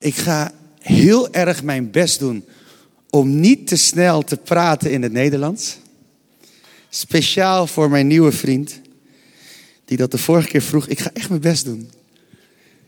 [0.00, 2.44] Ik ga heel erg mijn best doen
[3.10, 5.78] om niet te snel te praten in het Nederlands.
[6.88, 8.80] Speciaal voor mijn nieuwe vriend,
[9.84, 10.86] die dat de vorige keer vroeg.
[10.86, 11.90] Ik ga echt mijn best doen.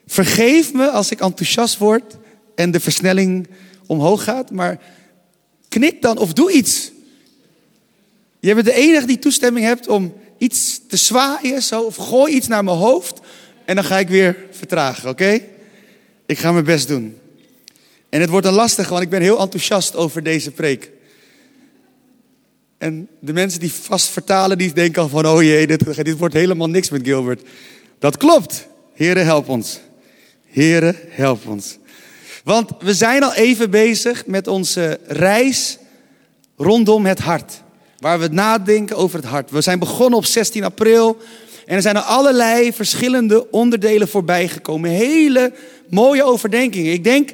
[0.07, 2.17] Vergeef me als ik enthousiast word
[2.55, 3.49] en de versnelling
[3.87, 4.81] omhoog gaat, maar
[5.69, 6.93] knik dan of doe iets.
[8.41, 12.49] Je bent de enige die toestemming hebt om iets te zwaaien, zo, of gooi iets
[12.49, 13.21] naar mijn hoofd
[13.65, 15.41] en dan ga ik weer vertragen, oké?
[16.33, 17.19] Ik ga mijn best doen.
[18.09, 20.91] En het wordt een lastig, want ik ben heel enthousiast over deze preek.
[22.79, 26.35] En de mensen die vast vertalen, die denken al van, oh jee, dit, dit wordt
[26.35, 27.43] helemaal niks met Gilbert.
[27.99, 28.67] Dat klopt.
[28.95, 29.81] Heren, help ons.
[30.47, 31.79] Heren, help ons.
[32.45, 35.79] Want we zijn al even bezig met onze reis
[36.57, 37.63] rondom het hart.
[37.99, 39.51] Waar we nadenken over het hart.
[39.51, 41.19] We zijn begonnen op 16 april.
[41.67, 44.91] En er zijn er allerlei verschillende onderdelen voorbij gekomen.
[44.91, 45.53] Hele
[45.89, 46.93] mooie overdenkingen.
[46.93, 47.31] Ik denk,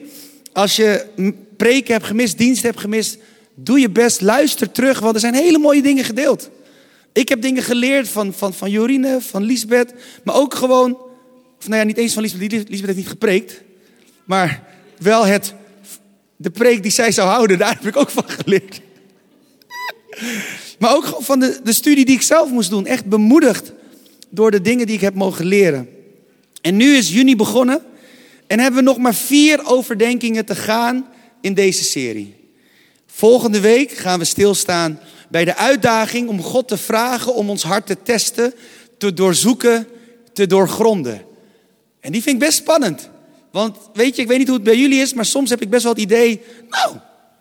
[0.52, 1.06] als je
[1.56, 3.18] preken hebt gemist, dienst hebt gemist,
[3.54, 6.50] doe je best, luister terug, want er zijn hele mooie dingen gedeeld.
[7.12, 10.98] Ik heb dingen geleerd van, van, van Jorine, van Lisbeth, maar ook gewoon,
[11.58, 13.62] of nou ja, niet eens van Lisbeth, Lisbeth heeft niet gepreekt,
[14.24, 14.62] maar
[14.98, 15.54] wel het,
[16.36, 18.80] de preek die zij zou houden, daar heb ik ook van geleerd.
[20.78, 23.72] Maar ook van de, de studie die ik zelf moest doen, echt bemoedigd
[24.30, 25.88] door de dingen die ik heb mogen leren.
[26.60, 27.82] En nu is juni begonnen
[28.46, 31.06] en hebben we nog maar vier overdenkingen te gaan
[31.40, 32.34] in deze serie.
[33.06, 37.86] Volgende week gaan we stilstaan bij de uitdaging om God te vragen om ons hart
[37.86, 38.54] te testen,
[38.98, 39.88] te doorzoeken,
[40.32, 41.22] te doorgronden.
[42.00, 43.10] En die vind ik best spannend.
[43.50, 45.70] Want weet je, ik weet niet hoe het bij jullie is, maar soms heb ik
[45.70, 46.96] best wel het idee, nou,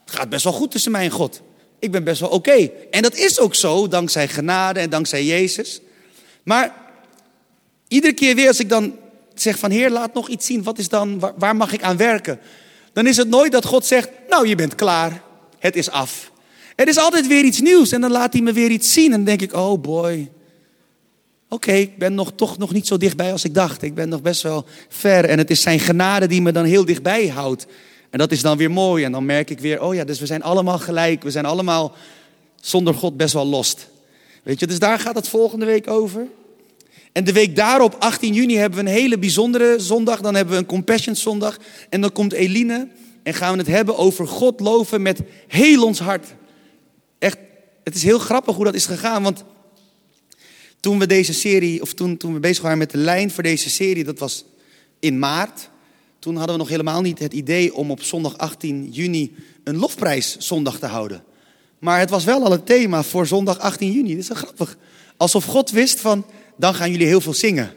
[0.06, 1.42] het gaat best wel goed tussen mij en God.
[1.80, 2.70] Ik ben best wel oké.
[2.92, 5.82] En dat is ook zo, dankzij genade en dankzij Jezus.
[6.48, 6.74] Maar
[7.88, 8.96] iedere keer weer als ik dan
[9.34, 12.40] zeg van Heer, laat nog iets zien, wat is dan, waar mag ik aan werken?
[12.94, 15.22] Dan is het nooit dat God zegt, nou je bent klaar,
[15.60, 16.32] het is af.
[16.76, 19.12] Er is altijd weer iets nieuws en dan laat hij me weer iets zien en
[19.12, 20.32] dan denk ik, oh boy.
[21.50, 23.82] Oké, ik ben nog, toch nog niet zo dichtbij als ik dacht.
[23.82, 26.86] Ik ben nog best wel ver en het is zijn genade die me dan heel
[26.86, 27.66] dichtbij houdt.
[28.10, 30.26] En dat is dan weer mooi en dan merk ik weer, oh ja, dus we
[30.26, 31.24] zijn allemaal gelijk.
[31.24, 31.96] We zijn allemaal
[32.62, 33.88] zonder God best wel lost.
[34.48, 36.28] Weet je, dus daar gaat het volgende week over.
[37.12, 40.22] En de week daarop, 18 juni, hebben we een hele bijzondere zondag.
[40.22, 41.58] Dan hebben we een Compassion zondag.
[41.90, 42.88] En dan komt Eline
[43.24, 46.36] en gaan we het hebben over God loven met heel ons hart.
[47.20, 47.38] Echt,
[47.84, 49.24] het is heel grappig hoe dat is gegaan.
[49.24, 49.44] Want
[50.80, 53.70] toen we deze serie, of toen, toen we bezig waren met de lijn voor deze
[53.70, 54.46] serie, dat was
[55.00, 55.70] in maart.
[56.20, 60.80] Toen hadden we nog helemaal niet het idee om op zondag 18 juni een lofprijszondag
[60.80, 61.24] te houden.
[61.80, 64.12] Maar het was wel al het thema voor zondag 18 juni.
[64.12, 64.78] Dat is wel grappig.
[65.18, 66.26] Alsof God wist van,
[66.58, 67.74] dan gaan jullie heel veel zingen.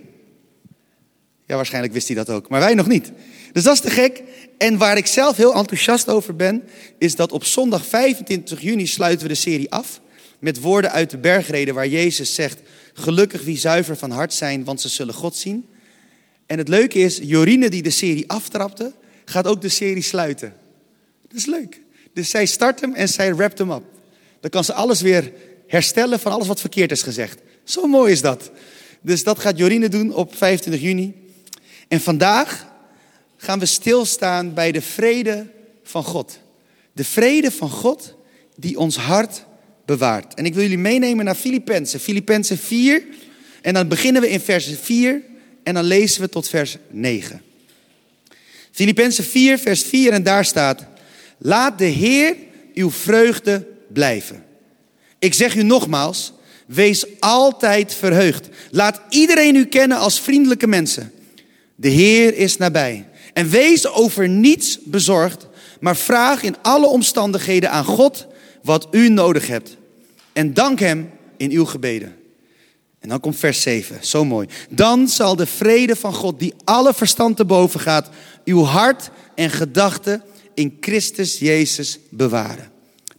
[1.47, 3.12] Ja, waarschijnlijk wist hij dat ook, maar wij nog niet.
[3.53, 4.22] Dus dat is te gek.
[4.59, 6.62] En waar ik zelf heel enthousiast over ben,
[6.99, 10.00] is dat op zondag 25 juni sluiten we de serie af.
[10.39, 12.60] Met woorden uit de bergreden waar Jezus zegt,
[12.93, 15.69] gelukkig wie zuiver van hart zijn, want ze zullen God zien.
[16.47, 18.93] En het leuke is, Jorine die de serie aftrapte,
[19.25, 20.55] gaat ook de serie sluiten.
[21.28, 21.81] Dat is leuk.
[22.15, 23.84] Dus zij start hem en zij wrapt hem op.
[24.41, 25.32] Dan kan ze alles weer
[25.66, 27.38] herstellen van alles wat verkeerd is gezegd.
[27.65, 28.50] Zo mooi is dat.
[29.00, 31.15] Dus dat gaat Jorine doen op 25 juni.
[31.88, 32.66] En vandaag
[33.37, 35.47] gaan we stilstaan bij de vrede
[35.82, 36.38] van God.
[36.93, 38.15] De vrede van God
[38.56, 39.44] die ons hart
[39.84, 40.34] bewaart.
[40.34, 42.00] En ik wil jullie meenemen naar Filippenzen.
[42.00, 43.04] Filippenzen 4.
[43.62, 45.22] En dan beginnen we in vers 4
[45.62, 47.42] en dan lezen we tot vers 9.
[48.71, 50.87] Filippenzen 4, vers 4 en daar staat:
[51.43, 52.37] Laat de Heer
[52.75, 54.45] uw vreugde blijven.
[55.19, 56.33] Ik zeg u nogmaals,
[56.67, 58.49] wees altijd verheugd.
[58.71, 61.12] Laat iedereen u kennen als vriendelijke mensen.
[61.75, 63.09] De Heer is nabij.
[63.33, 65.47] En wees over niets bezorgd,
[65.81, 68.27] maar vraag in alle omstandigheden aan God
[68.62, 69.77] wat u nodig hebt.
[70.33, 72.17] En dank Hem in uw gebeden.
[72.99, 74.49] En dan komt vers 7, zo mooi.
[74.71, 78.09] Dan zal de vrede van God, die alle verstand te boven gaat,
[78.45, 80.22] uw hart en gedachten
[80.55, 82.71] in Christus Jezus bewaren.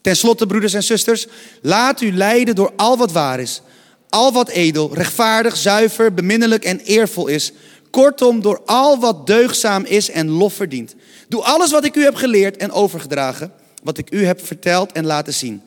[0.01, 1.27] Ten slotte, broeders en zusters,
[1.61, 3.61] laat u leiden door al wat waar is,
[4.09, 7.51] al wat edel, rechtvaardig, zuiver, beminnelijk en eervol is.
[7.89, 10.95] Kortom, door al wat deugzaam is en lof verdient.
[11.27, 13.53] Doe alles wat ik u heb geleerd en overgedragen,
[13.83, 15.61] wat ik u heb verteld en laten zien.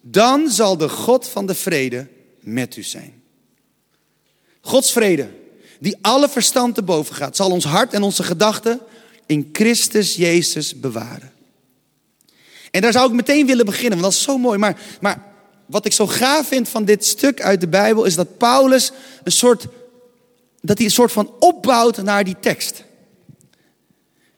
[0.00, 2.08] Dan zal de God van de vrede
[2.40, 3.22] met u zijn.
[4.60, 5.28] Gods vrede,
[5.80, 8.80] die alle verstand te boven gaat, zal ons hart en onze gedachten
[9.30, 11.32] in Christus Jezus bewaren.
[12.70, 14.58] En daar zou ik meteen willen beginnen, want dat is zo mooi.
[14.58, 15.22] Maar, maar
[15.66, 18.92] wat ik zo gaaf vind van dit stuk uit de Bijbel is dat Paulus
[19.24, 19.66] een soort,
[20.60, 22.84] dat hij een soort van opbouwt naar die tekst.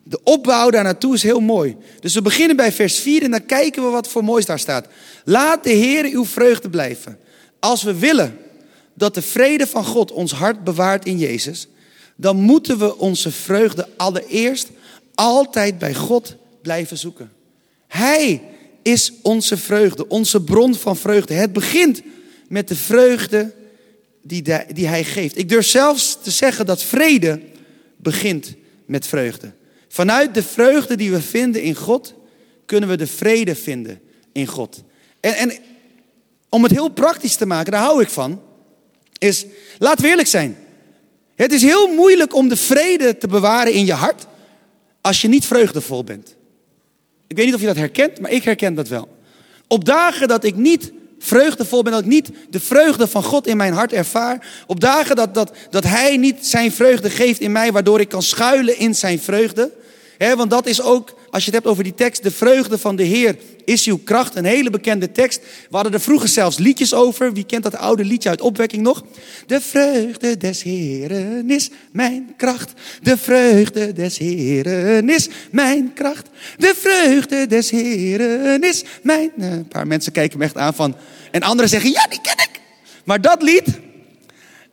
[0.02, 1.76] De opbouw daar naartoe is heel mooi.
[2.00, 4.86] Dus we beginnen bij vers 4 en dan kijken we wat voor moois daar staat.
[5.24, 7.18] Laat de Heer uw vreugde blijven.
[7.58, 8.38] Als we willen
[8.94, 11.68] dat de vrede van God ons hart bewaart in Jezus,
[12.16, 14.70] dan moeten we onze vreugde allereerst
[15.14, 17.32] altijd bij God blijven zoeken.
[17.88, 18.42] Hij
[18.82, 21.34] is onze vreugde, onze bron van vreugde.
[21.34, 22.02] Het begint
[22.48, 23.54] met de vreugde
[24.22, 24.42] die,
[24.72, 25.38] die Hij geeft.
[25.38, 27.40] Ik durf zelfs te zeggen dat vrede
[27.96, 28.54] begint
[28.86, 29.52] met vreugde.
[29.88, 32.14] Vanuit de vreugde die we vinden in God,
[32.66, 34.00] kunnen we de vrede vinden
[34.32, 34.82] in God.
[35.20, 35.52] En, en
[36.48, 38.42] om het heel praktisch te maken, daar hou ik van,
[39.18, 39.46] is,
[39.78, 40.56] laat we eerlijk zijn.
[41.34, 44.26] Het is heel moeilijk om de vrede te bewaren in je hart
[45.02, 46.36] als je niet vreugdevol bent.
[47.26, 49.16] Ik weet niet of je dat herkent, maar ik herken dat wel.
[49.68, 53.56] Op dagen dat ik niet vreugdevol ben, dat ik niet de vreugde van God in
[53.56, 54.46] mijn hart ervaar.
[54.66, 58.22] Op dagen dat, dat, dat Hij niet zijn vreugde geeft in mij, waardoor ik kan
[58.22, 59.72] schuilen in zijn vreugde
[60.30, 63.02] want dat is ook, als je het hebt over die tekst, de vreugde van de
[63.02, 64.36] Heer is uw kracht.
[64.36, 65.40] Een hele bekende tekst.
[65.40, 67.32] We hadden er vroeger zelfs liedjes over.
[67.32, 69.04] Wie kent dat oude liedje uit opwekking nog?
[69.46, 72.72] De vreugde des Heeren is mijn kracht.
[73.02, 76.28] De vreugde des Heeren is mijn kracht.
[76.56, 79.30] De vreugde des Heeren is mijn...
[79.38, 80.96] Eh, een paar mensen kijken me echt aan van...
[81.30, 82.60] En anderen zeggen, ja, die ken ik.
[83.04, 83.64] Maar dat lied...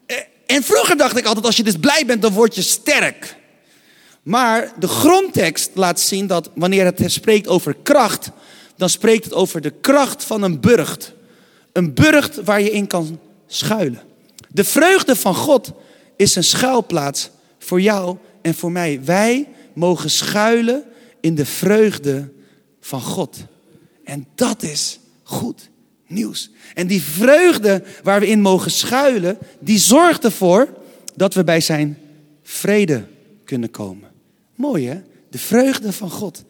[0.05, 3.37] Eh, en vroeger dacht ik altijd, als je dus blij bent, dan word je sterk.
[4.29, 8.31] Maar de grondtekst laat zien dat wanneer het spreekt over kracht,
[8.75, 11.13] dan spreekt het over de kracht van een burcht.
[11.71, 14.01] Een burcht waar je in kan schuilen.
[14.49, 15.71] De vreugde van God
[16.15, 17.29] is een schuilplaats
[17.59, 18.99] voor jou en voor mij.
[19.03, 20.83] Wij mogen schuilen
[21.21, 22.29] in de vreugde
[22.81, 23.37] van God.
[24.03, 25.69] En dat is goed
[26.07, 26.51] nieuws.
[26.73, 30.67] En die vreugde waar we in mogen schuilen, die zorgt ervoor
[31.15, 31.97] dat we bij zijn
[32.43, 33.03] vrede
[33.43, 34.08] kunnen komen.
[34.59, 35.01] Mooi hè?
[35.29, 36.43] De vreugde van God.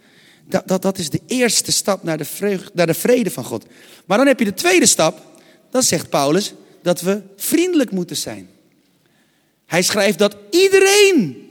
[0.48, 3.66] Dat, dat, dat is de eerste stap naar de, vreugde, naar de vrede van God.
[4.06, 5.42] Maar dan heb je de tweede stap.
[5.70, 8.50] Dan zegt Paulus dat we vriendelijk moeten zijn.
[9.66, 11.50] Hij schrijft dat iedereen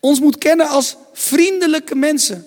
[0.00, 2.46] ons moet kennen als vriendelijke mensen.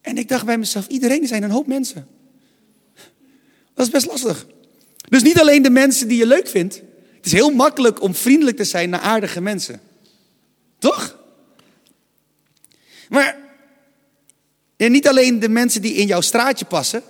[0.00, 2.08] En ik dacht bij mezelf, iedereen zijn een hoop mensen.
[3.74, 4.46] Dat is best lastig.
[5.08, 6.74] Dus niet alleen de mensen die je leuk vindt.
[7.16, 9.80] Het is heel makkelijk om vriendelijk te zijn naar aardige mensen.
[10.78, 11.17] Toch?
[13.08, 13.36] Maar
[14.76, 17.02] niet alleen de mensen die in jouw straatje passen,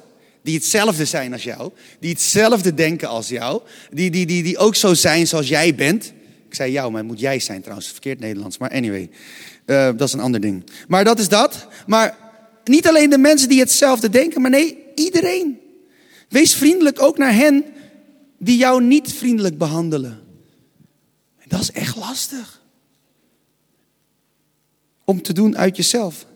[0.42, 4.74] die hetzelfde zijn als jou, die hetzelfde denken als jou, die, die, die, die ook
[4.74, 6.12] zo zijn zoals jij bent.
[6.48, 9.10] Ik zei jou, maar moet jij zijn trouwens, verkeerd Nederlands, maar anyway,
[9.66, 10.64] uh, dat is een ander ding.
[10.88, 11.66] Maar dat is dat.
[11.86, 12.16] Maar
[12.64, 15.58] niet alleen de mensen die hetzelfde denken, maar nee, iedereen.
[16.28, 17.64] Wees vriendelijk ook naar hen
[18.38, 20.20] die jou niet vriendelijk behandelen.
[21.38, 22.62] En dat is echt lastig
[25.08, 26.26] om te doen uit jezelf.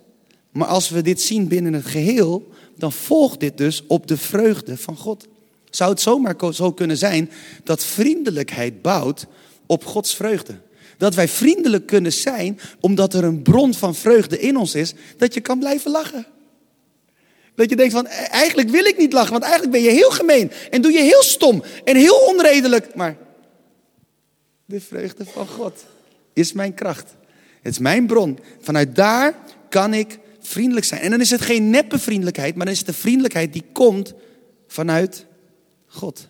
[0.50, 4.76] Maar als we dit zien binnen het geheel, dan volgt dit dus op de vreugde
[4.76, 5.26] van God.
[5.70, 7.30] Zou het zomaar zo kunnen zijn
[7.64, 9.26] dat vriendelijkheid bouwt
[9.66, 10.54] op Gods vreugde?
[10.98, 15.34] Dat wij vriendelijk kunnen zijn omdat er een bron van vreugde in ons is, dat
[15.34, 16.26] je kan blijven lachen.
[17.54, 20.10] Dat je denkt van, e-, eigenlijk wil ik niet lachen, want eigenlijk ben je heel
[20.10, 22.94] gemeen en doe je heel stom en heel onredelijk.
[22.94, 23.16] Maar
[24.64, 25.84] de vreugde van God
[26.32, 27.14] is mijn kracht.
[27.62, 28.38] Het is mijn bron.
[28.60, 29.34] Vanuit daar
[29.68, 31.00] kan ik vriendelijk zijn.
[31.00, 34.14] En dan is het geen neppe vriendelijkheid, maar dan is het de vriendelijkheid die komt
[34.66, 35.26] vanuit
[35.86, 36.28] God.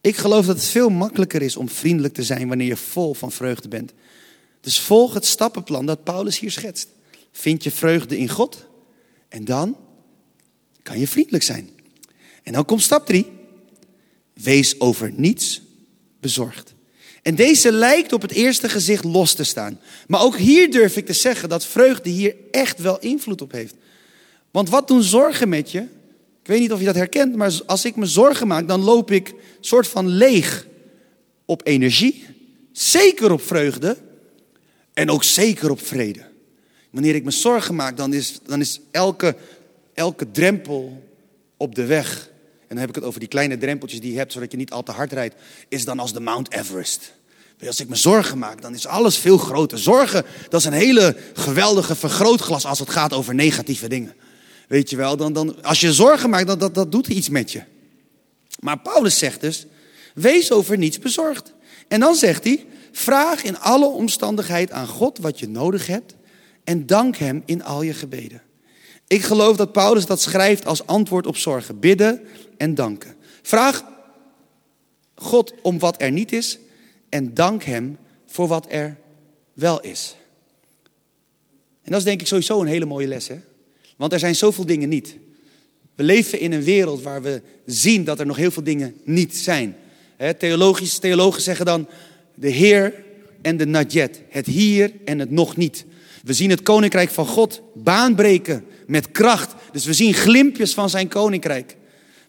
[0.00, 3.32] Ik geloof dat het veel makkelijker is om vriendelijk te zijn wanneer je vol van
[3.32, 3.92] vreugde bent.
[4.60, 6.88] Dus volg het stappenplan dat Paulus hier schetst.
[7.32, 8.66] Vind je vreugde in God
[9.28, 9.76] en dan
[10.82, 11.70] kan je vriendelijk zijn.
[12.42, 13.26] En dan komt stap 3.
[14.32, 15.62] Wees over niets
[16.20, 16.74] bezorgd.
[17.22, 19.80] En deze lijkt op het eerste gezicht los te staan.
[20.06, 23.74] Maar ook hier durf ik te zeggen dat vreugde hier echt wel invloed op heeft.
[24.50, 25.80] Want wat doen zorgen met je?
[26.42, 29.10] Ik weet niet of je dat herkent, maar als ik me zorgen maak, dan loop
[29.10, 30.66] ik soort van leeg
[31.44, 32.26] op energie,
[32.72, 33.96] zeker op vreugde
[34.94, 36.30] en ook zeker op vrede.
[36.90, 39.36] Wanneer ik me zorgen maak, dan is, dan is elke,
[39.94, 41.02] elke drempel
[41.56, 42.30] op de weg
[42.72, 44.82] dan heb ik het over die kleine drempeltjes die je hebt, zodat je niet al
[44.82, 45.34] te hard rijdt,
[45.68, 47.12] is dan als de Mount Everest.
[47.66, 49.78] Als ik me zorgen maak, dan is alles veel groter.
[49.78, 54.14] Zorgen, dat is een hele geweldige vergrootglas als het gaat over negatieve dingen.
[54.68, 57.52] Weet je wel, dan, dan, als je zorgen maakt, dan, dat, dat doet iets met
[57.52, 57.62] je.
[58.60, 59.66] Maar Paulus zegt dus,
[60.14, 61.52] wees over niets bezorgd.
[61.88, 66.14] En dan zegt hij, vraag in alle omstandigheid aan God wat je nodig hebt
[66.64, 68.42] en dank Hem in al je gebeden.
[69.12, 71.78] Ik geloof dat Paulus dat schrijft als antwoord op zorgen.
[71.78, 72.20] Bidden
[72.56, 73.14] en danken.
[73.42, 73.84] Vraag
[75.14, 76.58] God om wat er niet is
[77.08, 78.96] en dank Hem voor wat er
[79.52, 80.16] wel is.
[81.82, 83.40] En dat is denk ik sowieso een hele mooie les, hè?
[83.96, 85.16] Want er zijn zoveel dingen niet.
[85.94, 89.36] We leven in een wereld waar we zien dat er nog heel veel dingen niet
[89.36, 89.76] zijn.
[90.38, 91.88] Theologisch, theologen zeggen dan
[92.34, 93.04] de Heer
[93.42, 94.20] en de Nadjet.
[94.28, 95.84] Het hier en het nog niet.
[96.24, 99.54] We zien het koninkrijk van God baanbreken met kracht.
[99.72, 101.76] Dus we zien glimpjes van zijn koninkrijk.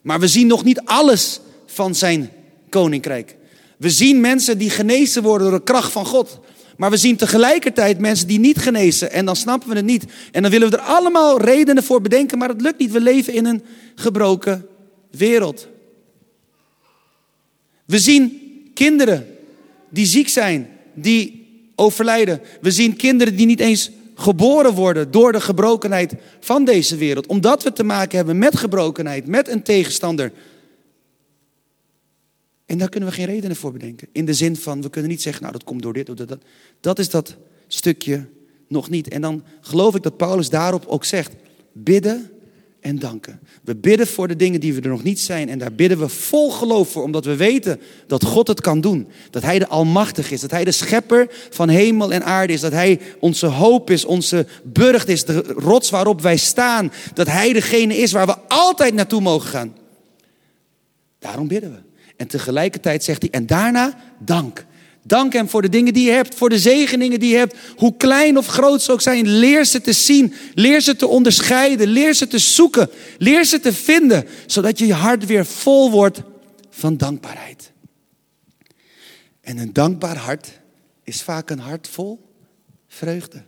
[0.02, 2.32] Maar we zien nog niet alles van zijn
[2.70, 3.36] koninkrijk.
[3.78, 6.40] We zien mensen die genezen worden door de kracht van God.
[6.78, 9.12] Maar we zien tegelijkertijd mensen die niet genezen.
[9.12, 10.06] En dan snappen we het niet.
[10.32, 12.38] En dan willen we er allemaal redenen voor bedenken.
[12.38, 12.92] Maar het lukt niet.
[12.92, 13.64] We leven in een
[13.96, 14.66] gebroken
[15.12, 15.68] wereld.
[17.86, 18.42] We zien
[18.74, 19.28] kinderen
[19.90, 22.42] die ziek zijn, die overlijden.
[22.62, 27.28] We zien kinderen die niet eens geboren worden door de gebrokenheid van deze wereld.
[27.28, 30.32] Omdat we te maken hebben met gebrokenheid, met een tegenstander.
[32.66, 34.08] En daar kunnen we geen redenen voor bedenken.
[34.12, 36.40] In de zin van, we kunnen niet zeggen, nou dat komt door dit of dat.
[36.80, 38.26] Dat is dat stukje
[38.68, 39.08] nog niet.
[39.08, 41.34] En dan geloof ik dat Paulus daarop ook zegt,
[41.72, 42.32] bidden
[42.84, 43.40] en danken.
[43.64, 45.50] We bidden voor de dingen die we er nog niet zijn.
[45.50, 49.08] En daar bidden we vol geloof voor, omdat we weten dat God het kan doen.
[49.30, 50.42] Dat Hij de Almachtig is.
[50.42, 52.62] Dat Hij de schepper van hemel en aarde is.
[52.62, 56.92] Dat Hij onze hoop is, onze burcht is, de rots waarop wij staan.
[57.14, 59.76] Dat Hij degene is waar we altijd naartoe mogen gaan.
[61.20, 61.80] Daarom bidden we.
[62.18, 64.66] En tegelijkertijd zegt hij, en daarna dank.
[65.04, 67.56] Dank Hem voor de dingen die je hebt, voor de zegeningen die je hebt.
[67.76, 70.34] Hoe klein of groot ze ook zijn, leer ze te zien.
[70.54, 71.88] Leer ze te onderscheiden.
[71.88, 72.90] Leer ze te zoeken.
[73.18, 76.22] Leer ze te vinden, zodat je hart weer vol wordt
[76.70, 77.72] van dankbaarheid.
[79.42, 80.60] En een dankbaar hart
[81.04, 82.26] is vaak een hart vol
[82.88, 83.44] vreugde.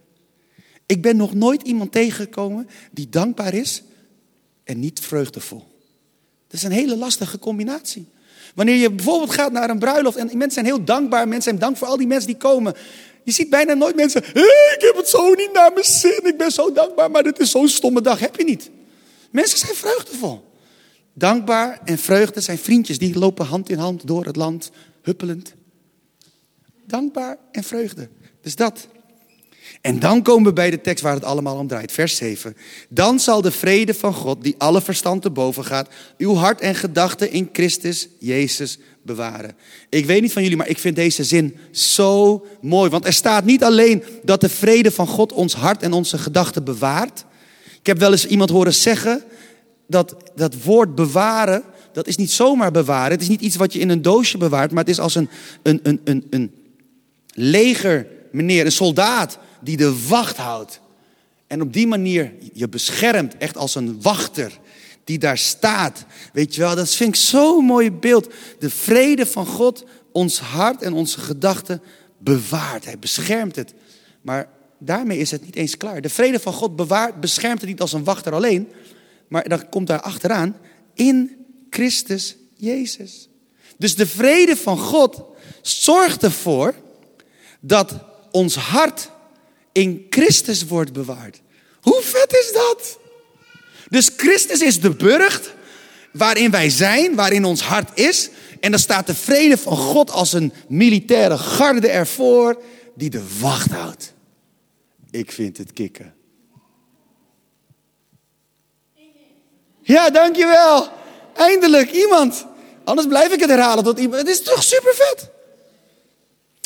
[0.85, 3.83] Ik ben nog nooit iemand tegengekomen die dankbaar is
[4.63, 5.67] en niet vreugdevol.
[6.47, 8.07] Dat is een hele lastige combinatie.
[8.55, 11.77] Wanneer je bijvoorbeeld gaat naar een bruiloft en mensen zijn heel dankbaar, mensen zijn dank
[11.77, 12.73] voor al die mensen die komen.
[13.23, 16.51] Je ziet bijna nooit mensen, ik heb het zo niet naar mijn zin, ik ben
[16.51, 18.19] zo dankbaar, maar dit is zo'n stomme dag.
[18.19, 18.69] Heb je niet.
[19.31, 20.43] Mensen zijn vreugdevol.
[21.13, 24.71] Dankbaar en vreugde zijn vriendjes die lopen hand in hand door het land,
[25.01, 25.53] huppelend.
[26.85, 28.09] Dankbaar en vreugde.
[28.41, 28.87] Dus dat.
[29.85, 32.55] En dan komen we bij de tekst waar het allemaal om draait, vers 7.
[32.89, 36.75] Dan zal de vrede van God, die alle verstand te boven gaat, uw hart en
[36.75, 39.55] gedachten in Christus Jezus bewaren.
[39.89, 42.89] Ik weet niet van jullie, maar ik vind deze zin zo mooi.
[42.89, 46.63] Want er staat niet alleen dat de vrede van God ons hart en onze gedachten
[46.63, 47.25] bewaart.
[47.79, 49.23] Ik heb wel eens iemand horen zeggen
[49.87, 51.63] dat dat woord bewaren,
[51.93, 53.11] dat is niet zomaar bewaren.
[53.11, 55.29] Het is niet iets wat je in een doosje bewaart, maar het is als een,
[55.63, 56.51] een, een, een, een
[57.33, 60.79] leger meneer, een soldaat die de wacht houdt.
[61.47, 64.59] En op die manier je beschermt, echt als een wachter
[65.03, 66.05] die daar staat.
[66.33, 68.33] Weet je wel, dat vind ik zo'n mooi beeld.
[68.59, 71.81] De vrede van God ons hart en onze gedachten
[72.17, 72.85] bewaart.
[72.85, 73.73] Hij beschermt het.
[74.21, 76.01] Maar daarmee is het niet eens klaar.
[76.01, 78.67] De vrede van God bewaart, beschermt het niet als een wachter alleen.
[79.27, 80.55] Maar dan komt daar achteraan
[80.93, 83.29] in Christus Jezus.
[83.77, 85.23] Dus de vrede van God
[85.61, 86.73] zorgt ervoor
[87.59, 87.95] dat
[88.31, 89.09] ons hart
[89.75, 91.41] in Christus wordt bewaard.
[91.81, 92.99] Hoe vet is dat?
[93.89, 95.53] Dus Christus is de burcht
[96.11, 98.29] waarin wij zijn, waarin ons hart is.
[98.59, 102.61] En dan staat de vrede van God als een militaire garde ervoor
[102.95, 104.13] die de wacht houdt.
[105.11, 106.13] Ik vind het kicken.
[109.81, 110.89] Ja, dankjewel.
[111.35, 112.45] Eindelijk iemand.
[112.83, 114.21] Anders blijf ik het herhalen tot iemand.
[114.21, 115.29] Het is toch super vet.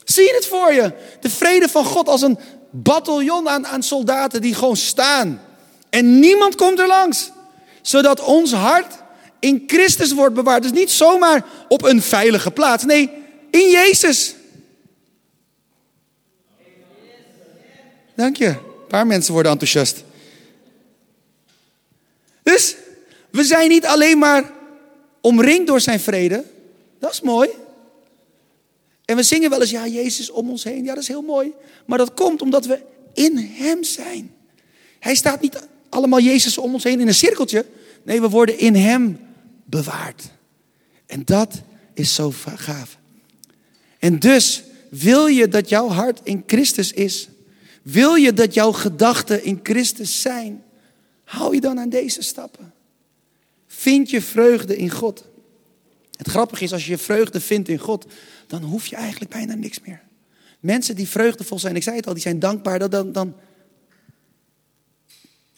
[0.05, 0.93] Zie je het voor je?
[1.19, 2.39] De vrede van God als een
[2.69, 5.41] bataljon aan, aan soldaten die gewoon staan.
[5.89, 7.31] En niemand komt er langs.
[7.81, 8.93] Zodat ons hart
[9.39, 10.63] in Christus wordt bewaard.
[10.63, 12.83] Dus niet zomaar op een veilige plaats.
[12.83, 13.09] Nee,
[13.51, 14.35] in Jezus.
[18.15, 18.47] Dank je.
[18.47, 20.03] Een paar mensen worden enthousiast.
[22.43, 22.75] Dus
[23.29, 24.51] we zijn niet alleen maar
[25.21, 26.43] omringd door zijn vrede.
[26.99, 27.49] Dat is mooi.
[29.09, 30.83] En we zingen wel eens, ja, Jezus om ons heen.
[30.83, 31.53] Ja, dat is heel mooi.
[31.85, 32.81] Maar dat komt omdat we
[33.13, 34.35] in Hem zijn.
[34.99, 37.65] Hij staat niet allemaal Jezus om ons heen in een cirkeltje.
[38.03, 39.19] Nee, we worden in Hem
[39.65, 40.23] bewaard.
[41.05, 41.61] En dat
[41.93, 42.97] is zo gaaf.
[43.99, 47.27] En dus wil je dat jouw hart in Christus is.
[47.81, 50.63] Wil je dat jouw gedachten in Christus zijn.
[51.23, 52.73] Hou je dan aan deze stappen.
[53.67, 55.23] Vind je vreugde in God.
[56.29, 58.05] Het grappige is, als je vreugde vindt in God,
[58.48, 60.01] dan hoef je eigenlijk bijna niks meer.
[60.59, 63.36] Mensen die vreugdevol zijn, ik zei het al, die zijn dankbaar, dan, dan,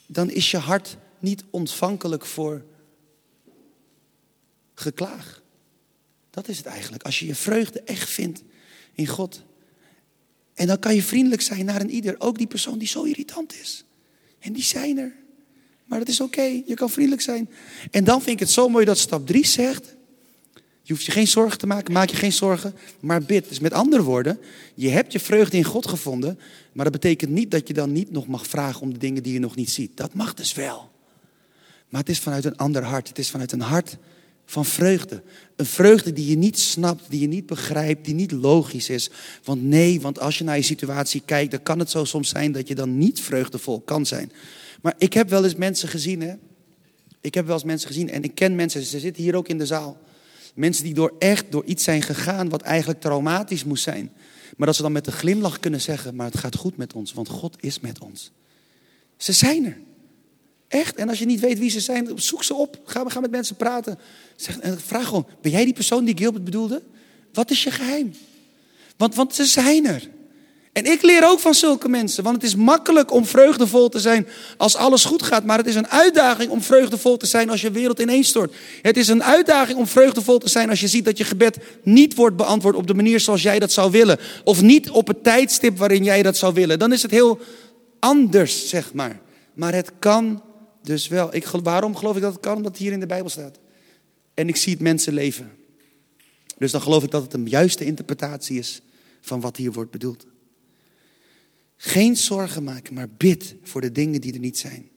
[0.06, 2.66] dan is je hart niet ontvankelijk voor
[4.74, 5.42] geklaag.
[6.30, 7.04] Dat is het eigenlijk.
[7.04, 8.44] Als je je vreugde echt vindt
[8.94, 9.44] in God.
[10.54, 12.16] En dan kan je vriendelijk zijn naar een ieder.
[12.20, 13.86] Ook die persoon die zo irritant is.
[14.40, 15.16] En die zijn er.
[15.86, 16.62] Maar dat is oké.
[16.66, 17.50] Je kan vriendelijk zijn.
[17.92, 20.00] En dan vind ik het zo mooi dat stap 3 zegt.
[20.92, 23.50] Je hoeft je geen zorgen te maken, maak je geen zorgen, maar bid.
[23.50, 24.40] Dus met andere woorden,
[24.76, 26.40] je hebt je vreugde in God gevonden,
[26.72, 29.34] maar dat betekent niet dat je dan niet nog mag vragen om de dingen die
[29.34, 29.98] je nog niet ziet.
[29.98, 30.90] Dat mag dus wel.
[31.90, 33.08] Maar het is vanuit een ander hart.
[33.08, 33.98] Het is vanuit een hart
[34.46, 35.24] van vreugde.
[35.56, 39.10] Een vreugde die je niet snapt, die je niet begrijpt, die niet logisch is.
[39.44, 42.52] Want nee, want als je naar je situatie kijkt, dan kan het zo soms zijn
[42.52, 44.32] dat je dan niet vreugdevol kan zijn.
[44.82, 46.34] Maar ik heb wel eens mensen gezien, hè.
[47.22, 49.58] Ik heb wel eens mensen gezien en ik ken mensen, ze zitten hier ook in
[49.58, 49.98] de zaal.
[50.54, 54.12] Mensen die door echt door iets zijn gegaan wat eigenlijk traumatisch moest zijn.
[54.58, 57.14] Maar dat ze dan met een glimlach kunnen zeggen, maar het gaat goed met ons,
[57.14, 58.32] want God is met ons.
[59.18, 59.78] Ze zijn er.
[60.68, 60.96] Echt.
[60.96, 62.82] En als je niet weet wie ze zijn, zoek ze op.
[62.84, 64.00] Ga, ga met mensen praten.
[64.36, 66.82] Zeg, vraag gewoon, ben jij die persoon die Gilbert bedoelde?
[67.34, 68.14] Wat is je geheim?
[68.98, 70.10] Want, want ze zijn er.
[70.72, 74.28] En ik leer ook van zulke mensen, want het is makkelijk om vreugdevol te zijn
[74.58, 77.72] als alles goed gaat, maar het is een uitdaging om vreugdevol te zijn als je
[77.72, 78.36] wereld ineens
[78.82, 82.16] Het is een uitdaging om vreugdevol te zijn als je ziet dat je gebed niet
[82.16, 85.78] wordt beantwoord op de manier zoals jij dat zou willen, of niet op het tijdstip
[85.78, 86.80] waarin jij dat zou willen.
[86.80, 87.40] Dan is het heel
[88.00, 89.20] anders, zeg maar.
[89.54, 90.44] Maar het kan
[90.84, 91.36] dus wel.
[91.36, 92.56] Ik, waarom geloof ik dat het kan?
[92.56, 93.60] Omdat het hier in de Bijbel staat.
[94.34, 95.52] En ik zie het mensen leven.
[96.58, 98.82] Dus dan geloof ik dat het een juiste interpretatie is
[99.22, 100.26] van wat hier wordt bedoeld.
[101.84, 104.90] Geen zorgen maken, maar bid voor de dingen die er niet zijn.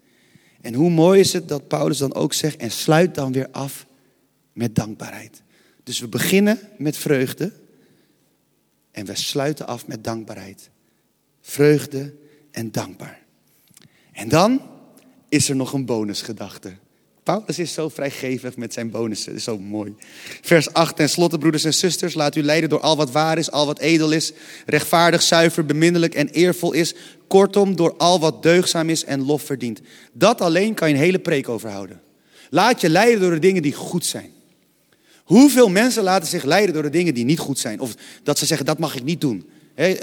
[0.60, 3.86] En hoe mooi is het dat Paulus dan ook zegt, en sluit dan weer af
[4.52, 5.42] met dankbaarheid.
[5.82, 7.52] Dus we beginnen met vreugde
[8.90, 10.70] en we sluiten af met dankbaarheid.
[11.40, 12.14] Vreugde
[12.50, 13.22] en dankbaar.
[14.12, 14.62] En dan
[15.28, 16.76] is er nog een bonusgedachte.
[17.24, 19.28] Paulus is zo vrijgevig met zijn bonussen.
[19.28, 19.94] Dat is zo mooi.
[20.42, 20.96] Vers 8.
[20.96, 23.78] Ten slotte, broeders en zusters, laat u leiden door al wat waar is, al wat
[23.78, 24.32] edel is,
[24.66, 26.94] rechtvaardig, zuiver, beminnelijk en eervol is.
[27.26, 29.80] Kortom, door al wat deugzaam is en lof verdient.
[30.12, 32.00] Dat alleen kan je een hele preek overhouden.
[32.50, 34.30] Laat je leiden door de dingen die goed zijn.
[35.24, 37.80] Hoeveel mensen laten zich leiden door de dingen die niet goed zijn?
[37.80, 39.48] Of dat ze zeggen, dat mag ik niet doen.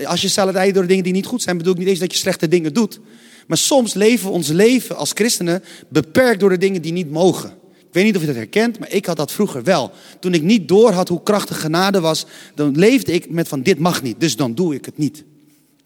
[0.06, 2.00] Als je stelt leiden door de dingen die niet goed zijn, bedoel ik niet eens
[2.00, 3.00] dat je slechte dingen doet.
[3.48, 7.50] Maar soms leven we ons leven als christenen beperkt door de dingen die niet mogen.
[7.78, 9.92] Ik weet niet of je dat herkent, maar ik had dat vroeger wel.
[10.20, 12.26] Toen ik niet door had hoe krachtig genade was,
[12.56, 15.24] dan leefde ik met van dit mag niet, dus dan doe ik het niet.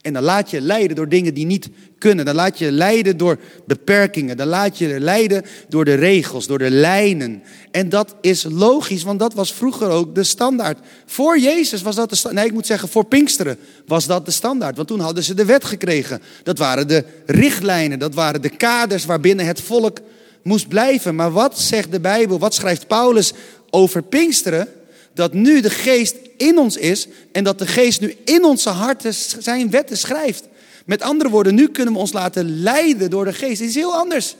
[0.06, 2.26] En dan laat je leiden door dingen die niet kunnen.
[2.26, 4.38] Dan laat je leiden door beperkingen.
[4.38, 7.44] Dan laat je leiden door de regels, door de lijnen.
[7.72, 10.80] En dat is logisch, want dat was vroeger ook de standaard.
[11.06, 12.42] Voor Jezus was dat de standaard.
[12.42, 14.76] Nee, ik moet zeggen, voor Pinksteren was dat de standaard.
[14.76, 16.22] Want toen hadden ze de wet gekregen.
[16.44, 19.98] Dat waren de richtlijnen, dat waren de kaders waarbinnen het volk
[20.44, 21.16] moest blijven.
[21.16, 23.34] Maar wat zegt de Bijbel, wat schrijft Paulus
[23.70, 24.68] over Pinksteren?
[25.16, 29.14] Dat nu de geest in ons is en dat de geest nu in onze harten
[29.40, 30.48] zijn wetten schrijft.
[30.86, 33.60] Met andere woorden, nu kunnen we ons laten leiden door de geest.
[33.60, 34.36] Het is heel anders.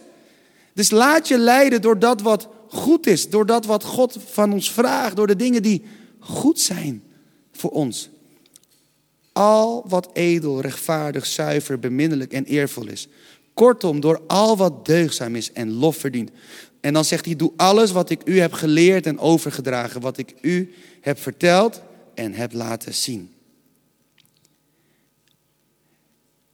[0.74, 4.72] Dus laat je leiden door dat wat goed is, door dat wat God van ons
[4.72, 5.84] vraagt, door de dingen die
[6.20, 7.04] goed zijn
[7.52, 8.10] voor ons.
[9.32, 13.08] Al wat edel, rechtvaardig, zuiver, beminnelijk en eervol is.
[13.54, 16.30] Kortom, door al wat deugzaam is en lof verdient.
[16.86, 20.36] En dan zegt hij, doe alles wat ik u heb geleerd en overgedragen, wat ik
[20.42, 21.82] u heb verteld
[22.14, 23.34] en heb laten zien.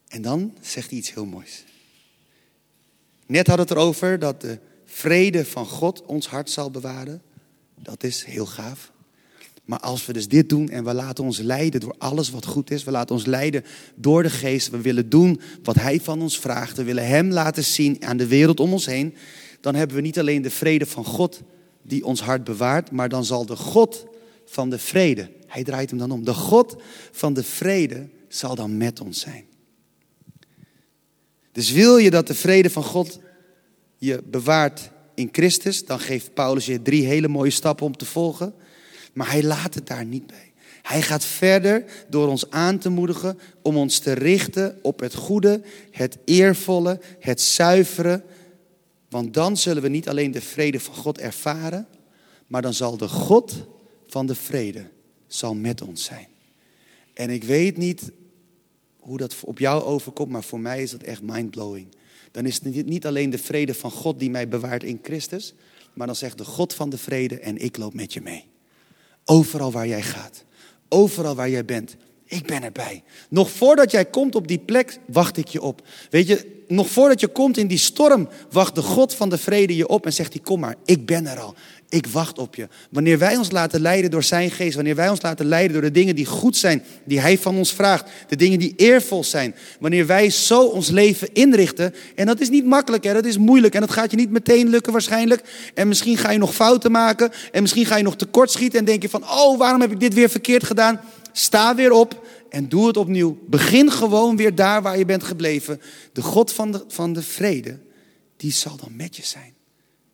[0.08, 1.64] En dan zegt hij iets heel moois.
[3.26, 7.22] Net had het erover dat de vrede van God ons hart zal bewaren.
[7.76, 8.92] Dat is heel gaaf.
[9.66, 12.72] Maar als we dus dit doen en we laten ons leiden door alles wat goed
[12.72, 13.64] is, we laten ons leiden
[13.96, 17.64] door de geest, we willen doen wat Hij van ons vraagt, we willen Hem laten
[17.64, 19.16] zien aan de wereld om ons heen,
[19.62, 21.42] dan hebben we niet alleen de vrede van God
[21.82, 24.06] die ons hart bewaart, maar dan zal de God
[24.46, 26.76] van de vrede, hij draait hem dan om, de God
[27.12, 29.46] van de vrede zal dan met ons zijn.
[31.52, 33.20] Dus wil je dat de vrede van God
[33.98, 38.54] je bewaart in Christus, dan geeft Paulus je drie hele mooie stappen om te volgen.
[39.14, 40.52] Maar hij laat het daar niet bij.
[40.82, 45.62] Hij gaat verder door ons aan te moedigen om ons te richten op het goede,
[45.92, 48.24] het eervolle, het zuivere.
[49.12, 51.88] Want dan zullen we niet alleen de vrede van God ervaren,
[52.48, 53.68] maar dan zal de God
[54.08, 54.90] van de vrede
[55.28, 56.28] zal met ons zijn.
[57.14, 58.12] En ik weet niet
[59.00, 61.88] hoe dat op jou overkomt, maar voor mij is dat echt mindblowing.
[62.32, 65.54] Dan is het niet alleen de vrede van God die mij bewaart in Christus,
[65.94, 68.46] maar dan zegt de God van de vrede en ik loop met je mee.
[69.26, 70.46] Overal waar jij gaat,
[70.90, 71.96] overal waar jij bent,
[72.32, 73.04] Ik ben erbij.
[73.30, 75.82] Nog voordat jij komt op die plek, wacht ik je op.
[76.10, 79.76] Weet je, nog voordat je komt in die storm, wacht de God van de vrede
[79.76, 81.56] je op en zegt hij, kom maar, ik ben er al.
[81.90, 82.68] Ik wacht op je.
[82.92, 85.92] Wanneer wij ons laten leiden door zijn geest, wanneer wij ons laten leiden door de
[85.92, 90.08] dingen die goed zijn, die hij van ons vraagt, de dingen die eervol zijn, wanneer
[90.08, 93.82] wij zo ons leven inrichten, en dat is niet makkelijk, hè, dat is moeilijk en
[93.82, 97.62] dat gaat je niet meteen lukken waarschijnlijk, en misschien ga je nog fouten maken, en
[97.62, 100.30] misschien ga je nog tekortschieten en denk je van, oh, waarom heb ik dit weer
[100.30, 101.02] verkeerd gedaan?
[101.32, 103.40] Sta weer op en doe het opnieuw.
[103.48, 105.82] Begin gewoon weer daar waar je bent gebleven.
[106.14, 107.80] De God van de, van de vrede,
[108.38, 109.54] die zal dan met je zijn.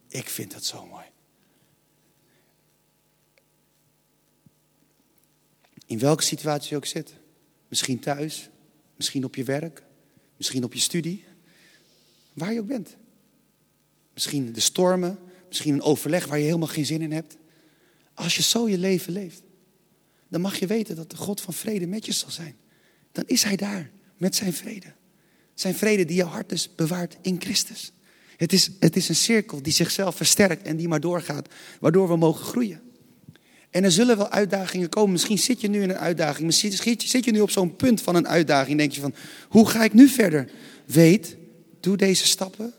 [0.10, 1.06] Ik vind dat zo mooi.
[5.86, 7.14] In welke situatie je ook zit.
[7.68, 8.50] Misschien thuis,
[8.96, 9.84] misschien op je werk,
[10.38, 11.26] misschien op je studie.
[12.34, 12.96] Waar je ook bent.
[14.14, 17.38] Misschien de stormen, misschien een overleg waar je helemaal geen zin in hebt.
[18.14, 19.42] Als je zo je leven leeft,
[20.30, 22.56] dan mag je weten dat de God van vrede met je zal zijn.
[23.12, 24.94] Dan is Hij daar met zijn vrede.
[25.54, 27.92] Zijn vrede die jouw hart dus bewaart in Christus.
[28.38, 31.48] Het is, het is een cirkel die zichzelf versterkt en die maar doorgaat,
[31.80, 32.82] waardoor we mogen groeien.
[33.70, 35.12] En er zullen wel uitdagingen komen.
[35.12, 36.46] Misschien zit je nu in een uitdaging.
[36.46, 38.78] Misschien zit je nu op zo'n punt van een uitdaging.
[38.78, 39.13] Denk je van,
[39.50, 40.50] hoe ga ik nu verder?
[40.86, 41.38] Weet,
[41.80, 42.74] doe deze stappen.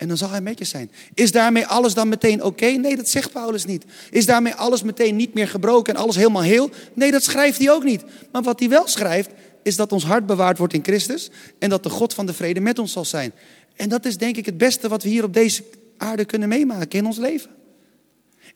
[0.00, 0.90] En dan zal hij met je zijn.
[1.14, 2.66] Is daarmee alles dan meteen oké?
[2.66, 3.84] Nee, dat zegt Paulus niet.
[4.10, 6.70] Is daarmee alles meteen niet meer gebroken en alles helemaal heel?
[6.94, 8.04] Nee, dat schrijft hij ook niet.
[8.32, 9.30] Maar wat hij wel schrijft,
[9.62, 11.30] is dat ons hart bewaard wordt in Christus.
[11.58, 13.32] En dat de God van de vrede met ons zal zijn.
[13.76, 15.64] En dat is denk ik het beste wat we hier op deze
[15.96, 17.50] aarde kunnen meemaken in ons leven.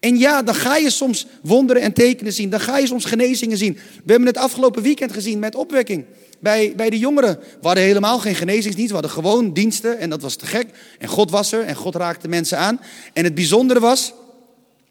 [0.05, 2.51] En ja, dan ga je soms wonderen en tekenen zien.
[2.51, 3.75] Dan ga je soms genezingen zien.
[3.75, 6.05] We hebben het afgelopen weekend gezien met opwekking
[6.40, 7.38] bij, bij de jongeren.
[7.38, 8.88] We hadden helemaal geen genezingsdienst.
[8.88, 10.67] We hadden gewoon diensten en dat was te gek.
[10.99, 12.81] En God was er en God raakte mensen aan.
[13.12, 14.12] En het bijzondere was,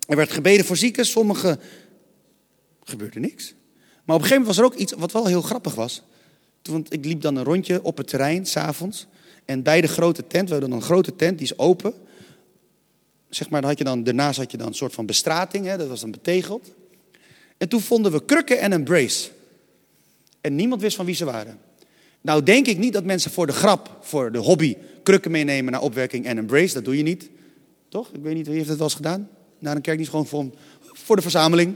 [0.07, 1.05] er werd gebeden voor zieken.
[1.05, 1.59] Sommige
[2.83, 3.53] gebeurde niks.
[4.03, 6.01] Maar op een gegeven moment was er ook iets wat wel heel grappig was.
[6.61, 9.07] Toen, ik liep dan een rondje op het terrein, s'avonds.
[9.45, 11.93] En bij de grote tent, we hadden een grote tent, die is open
[13.35, 15.77] zeg maar, dan had je dan, daarnaast had je dan een soort van bestrating, hè,
[15.77, 16.73] dat was dan betegeld.
[17.57, 19.29] En toen vonden we krukken en een brace.
[20.41, 21.59] En niemand wist van wie ze waren.
[22.21, 25.81] Nou denk ik niet dat mensen voor de grap, voor de hobby, krukken meenemen naar
[25.81, 26.73] opwerking en een brace.
[26.73, 27.29] Dat doe je niet.
[27.89, 28.09] Toch?
[28.13, 29.29] Ik weet niet, wie heeft dat wel eens gedaan?
[29.59, 30.27] Naar een niet gewoon
[30.93, 31.75] voor, de verzameling.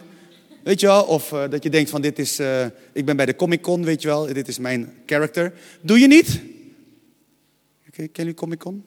[0.64, 1.04] Weet je wel?
[1.04, 3.84] Of uh, dat je denkt van dit is, uh, ik ben bij de Comic Con,
[3.84, 4.26] weet je wel.
[4.34, 5.54] Dit is mijn character.
[5.82, 6.42] Doe je niet?
[7.92, 8.86] Ken jullie Comic Con?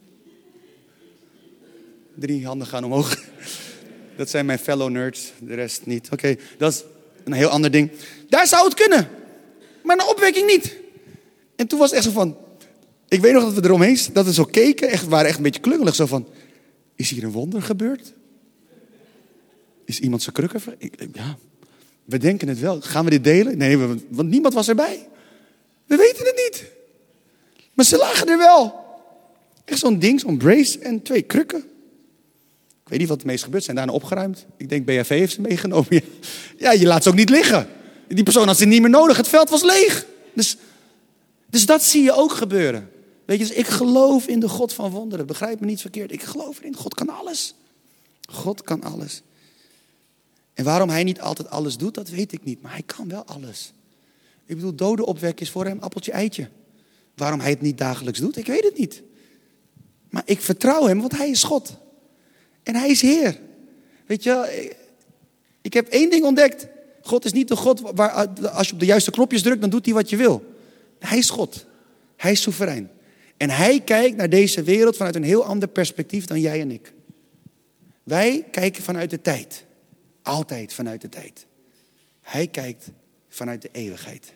[2.21, 3.17] Drie handen gaan omhoog.
[4.17, 6.09] Dat zijn mijn fellow nerds, de rest niet.
[6.11, 6.85] Oké, dat is
[7.25, 7.91] een heel ander ding.
[8.29, 9.09] Daar zou het kunnen,
[9.83, 10.77] maar een opwekking niet.
[11.57, 12.37] En toen was het echt zo van,
[13.09, 15.61] ik weet nog dat we eromheen, dat we zo keken, echt, waren echt een beetje
[15.61, 15.95] klungelig.
[15.95, 16.29] Zo van,
[16.95, 18.13] is hier een wonder gebeurd?
[19.85, 20.61] Is iemand zijn krukken?
[21.13, 21.37] Ja,
[22.05, 22.81] we denken het wel.
[22.81, 23.59] Gaan we dit delen?
[23.59, 23.79] Nee,
[24.09, 25.09] want niemand was erbij.
[25.87, 26.65] We weten het niet.
[27.75, 28.85] Maar ze lagen er wel.
[29.65, 31.65] Echt zo'n ding, zo'n brace en twee krukken
[32.90, 33.64] weet niet wat het meest gebeurt.
[33.64, 34.46] Zijn daarna opgeruimd.
[34.57, 35.88] Ik denk BHV heeft ze meegenomen.
[36.59, 37.68] Ja, je laat ze ook niet liggen.
[38.09, 39.16] Die persoon had ze niet meer nodig.
[39.16, 40.07] Het veld was leeg.
[40.35, 40.57] Dus,
[41.46, 42.90] dus dat zie je ook gebeuren.
[43.24, 45.26] Weet je, dus ik geloof in de God van wonderen.
[45.26, 46.12] Begrijp me niet verkeerd.
[46.12, 46.76] Ik geloof erin.
[46.76, 47.55] God kan alles.
[48.31, 49.22] God kan alles.
[50.55, 52.62] En waarom hij niet altijd alles doet, dat weet ik niet.
[52.62, 53.72] Maar hij kan wel alles.
[54.46, 56.48] Ik bedoel, doden opwekken is voor hem appeltje eitje.
[57.14, 59.03] Waarom hij het niet dagelijks doet, ik weet het niet.
[60.11, 61.76] Maar ik vertrouw hem, want hij is God.
[62.62, 63.38] En hij is Heer.
[64.07, 64.75] Weet je,
[65.62, 66.66] ik heb één ding ontdekt.
[67.03, 69.85] God is niet de God waar als je op de juiste knopjes drukt, dan doet
[69.85, 70.55] hij wat je wil.
[70.99, 71.66] Hij is God.
[72.16, 72.90] Hij is soeverein.
[73.37, 76.92] En hij kijkt naar deze wereld vanuit een heel ander perspectief dan jij en ik.
[78.03, 79.64] Wij kijken vanuit de tijd.
[80.23, 81.46] Altijd vanuit de tijd.
[82.20, 82.90] Hij kijkt
[83.29, 84.33] vanuit de eeuwigheid.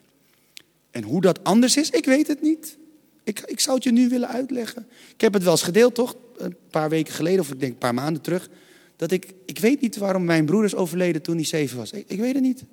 [0.90, 2.76] En hoe dat anders is, ik weet het niet.
[3.24, 4.87] Ik, ik zou het je nu willen uitleggen.
[5.14, 6.16] Ik heb het wel eens gedeeld, toch?
[6.37, 8.48] Een paar weken geleden, of ik denk een paar maanden terug.
[8.96, 11.90] Dat ik, ik weet niet waarom mijn broer is overleden toen hij zeven was.
[11.90, 12.64] Ik, weet het niet.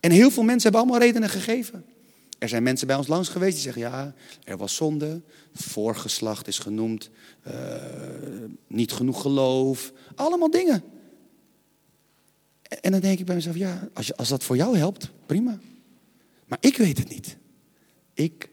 [0.00, 1.84] En heel veel mensen hebben allemaal redenen gegeven.
[2.38, 5.20] Er zijn mensen bij ons langs geweest die zeggen: ja, er was zonde,
[5.52, 7.10] voorgeslacht is genoemd,
[7.46, 7.54] uh,
[8.66, 10.82] niet genoeg geloof, allemaal dingen.
[12.80, 15.58] En dan denk ik bij mezelf: ja, als, als dat voor jou helpt, prima.
[16.46, 17.36] Maar ik weet het niet.
[18.14, 18.48] Ik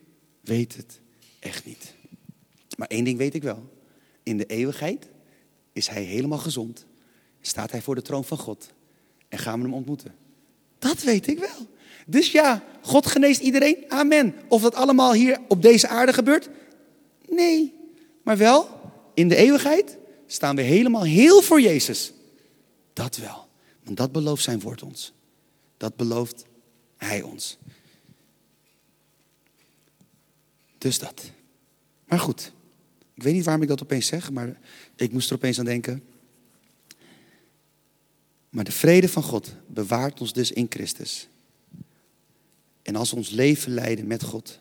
[0.45, 0.99] weet het
[1.39, 1.93] echt niet.
[2.77, 3.69] Maar één ding weet ik wel.
[4.23, 5.07] In de eeuwigheid
[5.73, 6.85] is hij helemaal gezond.
[7.41, 8.69] Staat hij voor de troon van God.
[9.29, 10.15] En gaan we hem ontmoeten.
[10.79, 11.67] Dat weet ik wel.
[12.07, 13.77] Dus ja, God geneest iedereen.
[13.87, 14.35] Amen.
[14.47, 16.49] Of dat allemaal hier op deze aarde gebeurt?
[17.29, 17.73] Nee.
[18.23, 18.69] Maar wel,
[19.13, 22.13] in de eeuwigheid staan we helemaal heel voor Jezus.
[22.93, 23.47] Dat wel.
[23.83, 25.13] Want dat belooft zijn woord ons.
[25.77, 26.45] Dat belooft
[26.97, 27.57] Hij ons.
[30.77, 31.31] Dus dat.
[32.05, 32.53] Maar goed,
[33.13, 34.59] ik weet niet waarom ik dat opeens zeg, maar
[34.95, 36.03] ik moest er opeens aan denken.
[38.49, 41.27] Maar de vrede van God bewaart ons dus in Christus.
[42.81, 44.59] En als we ons leven leiden met God,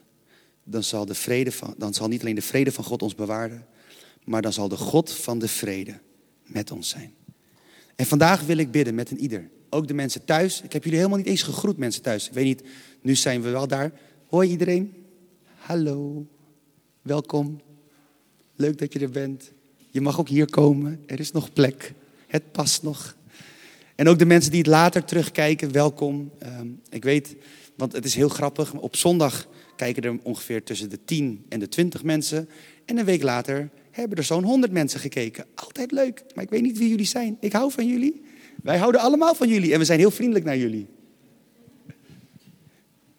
[0.64, 3.66] dan zal, de vrede van, dan zal niet alleen de vrede van God ons bewaren,
[4.24, 6.00] maar dan zal de God van de vrede
[6.42, 7.14] met ons zijn.
[7.96, 9.50] En vandaag wil ik bidden met een ieder.
[9.70, 10.62] Ook de mensen thuis.
[10.62, 12.26] Ik heb jullie helemaal niet eens gegroet, mensen thuis.
[12.26, 12.62] Ik weet niet,
[13.00, 13.92] nu zijn we wel daar.
[14.26, 15.03] Hoi iedereen.
[15.64, 16.26] Hallo.
[17.02, 17.60] Welkom.
[18.56, 19.52] Leuk dat je er bent.
[19.90, 21.02] Je mag ook hier komen.
[21.06, 21.92] Er is nog plek.
[22.26, 23.16] Het past nog.
[23.94, 26.30] En ook de mensen die het later terugkijken, welkom.
[26.38, 27.36] Ehm, ik weet,
[27.76, 28.74] want het is heel grappig.
[28.74, 32.48] Op zondag kijken er ongeveer tussen de 10 en de 20 mensen.
[32.84, 35.44] En een week later hebben er zo'n 100 mensen gekeken.
[35.54, 37.36] Altijd leuk, maar ik weet niet wie jullie zijn.
[37.40, 38.22] Ik hou van jullie.
[38.62, 40.88] Wij houden allemaal van jullie en we zijn heel vriendelijk naar jullie.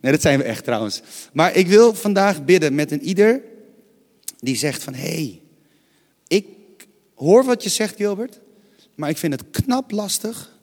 [0.05, 1.01] Nee, dat zijn we echt trouwens.
[1.33, 3.41] Maar ik wil vandaag bidden met een ieder
[4.39, 4.93] die zegt van...
[4.93, 5.41] hé, hey,
[6.27, 6.47] ik
[7.15, 8.39] hoor wat je zegt Gilbert,
[8.95, 10.57] maar ik vind het knap lastig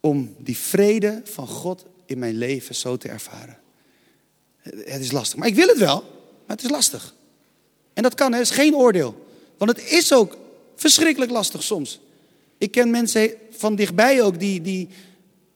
[0.00, 3.58] om die vrede van God in mijn leven zo te ervaren.
[4.62, 6.00] Het is lastig, maar ik wil het wel,
[6.46, 7.14] maar het is lastig.
[7.92, 9.26] En dat kan, het is geen oordeel.
[9.56, 10.36] Want het is ook
[10.76, 12.00] verschrikkelijk lastig soms.
[12.58, 14.88] Ik ken mensen van dichtbij ook die, die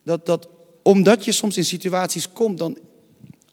[0.02, 0.48] dat, dat
[0.82, 2.78] omdat je soms in situaties komt, dan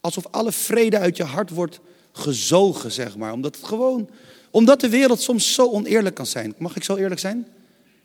[0.01, 1.79] alsof alle vrede uit je hart wordt
[2.11, 3.33] gezogen, zeg maar.
[3.33, 4.09] Omdat het gewoon,
[4.51, 6.53] omdat de wereld soms zo oneerlijk kan zijn.
[6.57, 7.47] Mag ik zo eerlijk zijn?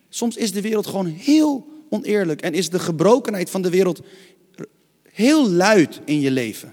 [0.08, 4.00] Soms is de wereld gewoon heel oneerlijk en is de gebrokenheid van de wereld
[5.02, 6.72] heel luid in je leven.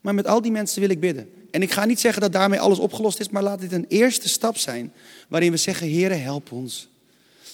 [0.00, 1.30] Maar met al die mensen wil ik bidden.
[1.50, 4.28] En ik ga niet zeggen dat daarmee alles opgelost is, maar laat dit een eerste
[4.28, 4.92] stap zijn
[5.28, 6.88] waarin we zeggen, Heere, help ons.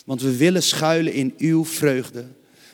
[0.04, 2.24] Want we willen schuilen in uw vreugde.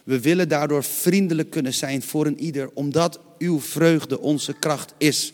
[0.05, 5.33] We willen daardoor vriendelijk kunnen zijn voor een ieder, omdat uw vreugde onze kracht is.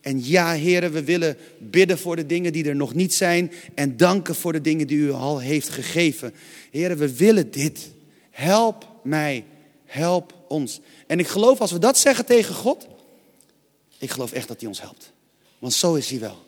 [0.00, 3.96] En ja, heren, we willen bidden voor de dingen die er nog niet zijn en
[3.96, 6.34] danken voor de dingen die u al heeft gegeven.
[6.70, 7.90] Heren, we willen dit.
[8.30, 9.44] Help mij,
[9.84, 10.80] help ons.
[11.06, 12.86] En ik geloof als we dat zeggen tegen God,
[13.98, 15.12] ik geloof echt dat hij ons helpt.
[15.58, 16.38] Want zo is hij wel.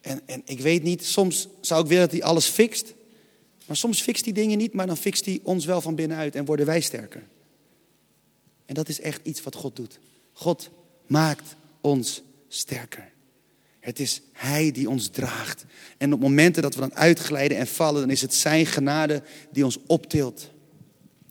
[0.00, 2.94] En, en ik weet niet, soms zou ik willen dat hij alles fixt.
[3.70, 6.44] Maar soms fixt hij dingen niet, maar dan fixt hij ons wel van binnenuit en
[6.44, 7.22] worden wij sterker.
[8.66, 9.98] En dat is echt iets wat God doet.
[10.32, 10.70] God
[11.06, 13.12] maakt ons sterker.
[13.80, 15.64] Het is Hij die ons draagt.
[15.98, 19.64] En op momenten dat we dan uitglijden en vallen, dan is het Zijn genade die
[19.64, 20.50] ons optilt.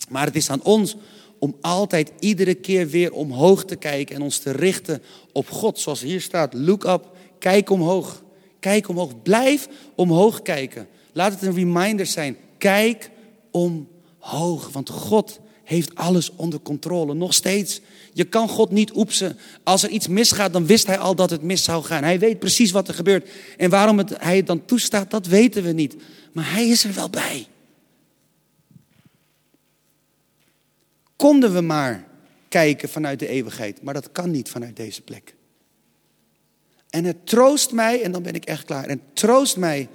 [0.10, 0.96] Maar het is aan ons
[1.40, 5.80] om altijd iedere keer weer omhoog te kijken en ons te richten op God.
[5.80, 8.24] Zoals hier staat, look up, kijk omhoog.
[8.60, 10.88] Kijk omhoog, blijf omhoog kijken.
[11.20, 13.10] Laat het een reminder zijn, kijk
[13.52, 17.82] omhoog, want God heeft alles onder controle, nog steeds.
[18.14, 19.38] Je kan God niet oepsen.
[19.64, 22.04] Als er iets misgaat, dan wist hij al dat het mis zou gaan.
[22.04, 23.30] Hij weet precies wat er gebeurt.
[23.58, 25.96] En waarom het, hij het dan toestaat, dat weten we niet.
[26.32, 27.48] Maar hij is er wel bij.
[31.16, 32.08] Konden we maar
[32.50, 35.36] kijken vanuit de eeuwigheid, maar dat kan niet vanuit deze plek.
[36.90, 38.86] En het troost mij, en dan ben ik echt klaar.
[38.86, 39.90] En troost mij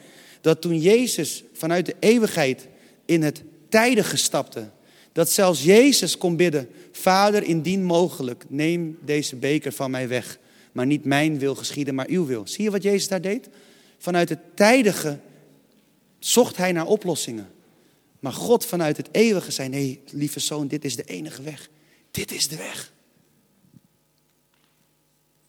[0.45, 2.69] dat toen Jezus vanuit de eeuwigheid
[3.05, 4.71] in het tijdige stapte,
[5.13, 10.39] dat zelfs Jezus kon bidden: Vader, indien mogelijk, neem deze beker van mij weg.
[10.73, 12.47] Maar niet mijn wil geschieden, maar uw wil.
[12.47, 13.49] Zie je wat Jezus daar deed?
[13.99, 15.19] Vanuit het tijdige
[16.19, 17.51] zocht hij naar oplossingen.
[18.21, 21.69] Maar God vanuit het eeuwige zei: Nee, lieve zoon, dit is de enige weg.
[22.11, 22.93] Dit is de weg.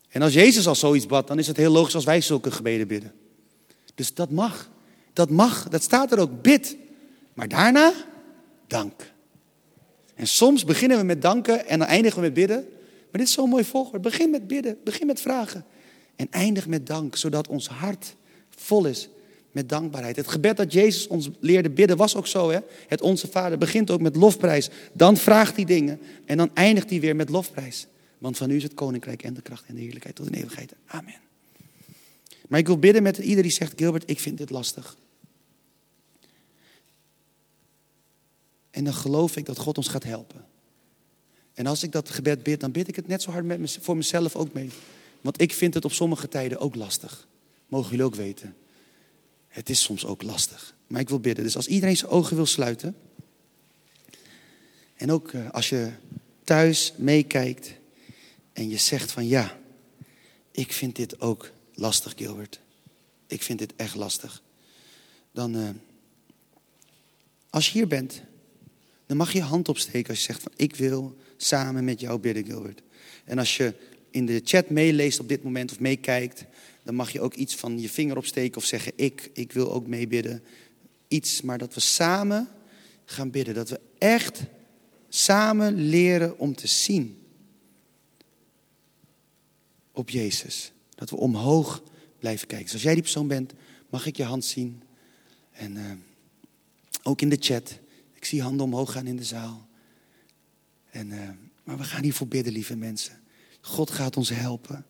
[0.10, 2.88] En als Jezus al zoiets bad, dan is het heel logisch als wij zulke gebeden
[2.88, 3.14] bidden.
[3.96, 4.74] Dus dat mag.
[5.16, 5.70] Dat mag.
[5.70, 6.42] Dat staat er ook.
[6.42, 6.78] Bid.
[7.34, 7.94] Maar daarna,
[8.68, 9.14] dank.
[10.16, 12.68] En soms beginnen we met danken en dan eindigen we met bidden.
[13.12, 14.00] Maar dit is zo'n mooi volgorde.
[14.00, 15.66] Begin met bidden, begin met vragen.
[16.16, 18.16] En eindig met dank, zodat ons hart
[18.50, 19.10] vol is
[19.52, 20.16] met dankbaarheid.
[20.16, 22.50] Het gebed dat Jezus ons leerde bidden was ook zo.
[22.50, 22.60] Hè?
[22.88, 24.70] Het Onze Vader begint ook met lofprijs.
[24.94, 27.88] Dan vraagt hij dingen en dan eindigt hij weer met lofprijs.
[28.18, 30.74] Want van u is het koninkrijk en de kracht en de heerlijkheid tot in eeuwigheid.
[30.86, 31.16] Amen.
[32.48, 34.98] Maar ik wil bidden met ieder die zegt, Gilbert, ik vind dit lastig.
[38.76, 40.46] En dan geloof ik dat God ons gaat helpen.
[41.54, 43.98] En als ik dat gebed bid, dan bid ik het net zo hard met voor
[43.98, 44.70] mezelf ook mee.
[45.22, 47.28] Want ik vind het op sommige tijden ook lastig.
[47.68, 48.56] Mogen jullie ook weten.
[49.48, 50.76] Het is soms ook lastig.
[50.88, 51.44] Maar ik wil bidden.
[51.44, 52.96] Dus als iedereen zijn ogen wil sluiten.
[54.96, 55.92] En ook eh, als je
[56.44, 57.74] thuis meekijkt.
[58.54, 59.60] En je zegt van ja,
[60.52, 62.60] ik vind dit ook lastig, Gilbert.
[63.28, 64.42] Ik vind dit echt lastig.
[65.32, 65.70] Dan, uh,
[67.50, 68.22] als je hier bent,
[69.06, 72.20] dan mag je je hand opsteken als je zegt van ik wil samen met jou
[72.20, 72.82] bidden, Gilbert.
[73.26, 73.74] En als je
[74.10, 76.46] in de chat meeleest op dit moment of meekijkt,
[76.84, 79.88] dan mag je ook iets van je vinger opsteken of zeggen ik, ik wil ook
[79.88, 80.44] meebidden.
[81.08, 82.48] Iets, maar dat we samen
[83.06, 83.54] gaan bidden.
[83.54, 84.42] Dat we echt
[85.10, 87.18] samen leren om te zien
[89.92, 90.72] op Jezus.
[90.96, 91.84] Dat we omhoog
[92.20, 92.66] blijven kijken.
[92.66, 93.54] Dus als jij die persoon bent,
[93.90, 94.84] mag ik je hand zien.
[95.52, 95.92] En uh,
[97.04, 97.80] ook in de chat.
[98.26, 99.68] Ik zie handen omhoog gaan in de zaal.
[100.90, 101.30] En, uh,
[101.64, 103.22] maar we gaan hiervoor bidden, lieve mensen.
[103.62, 104.86] God gaat ons helpen.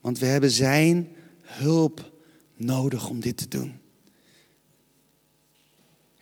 [0.00, 1.08] Want we hebben Zijn
[1.40, 2.12] hulp
[2.56, 3.80] nodig om dit te doen.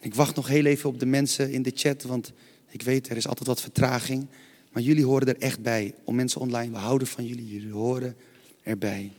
[0.01, 2.33] Ik wacht nog heel even op de mensen in de chat, want
[2.69, 4.27] ik weet er is altijd wat vertraging.
[4.73, 5.95] Maar jullie horen er echt bij.
[6.05, 8.17] Om mensen online, we houden van jullie, jullie horen
[8.63, 9.13] erbij.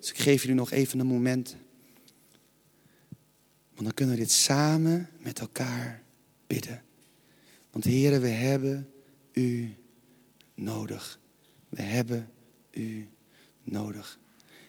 [0.00, 1.56] Dus ik geef jullie nog even een moment.
[3.68, 6.02] Want dan kunnen we dit samen met elkaar
[6.46, 6.86] bidden.
[7.78, 8.88] Want heren, we hebben
[9.32, 9.74] u
[10.54, 11.18] nodig.
[11.68, 12.30] We hebben
[12.70, 13.08] u
[13.62, 14.18] nodig.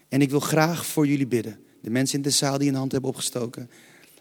[0.10, 1.60] En ik wil graag voor jullie bidden.
[1.82, 3.70] De mensen in de zaal die een hand hebben opgestoken.